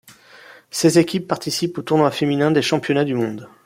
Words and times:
Seize 0.71 0.97
équipes 0.97 1.27
participent 1.27 1.77
au 1.77 1.83
tournoi 1.83 2.09
féminin 2.09 2.49
des 2.49 2.63
championnats 2.63 3.05
du 3.05 3.13
monde. 3.13 3.47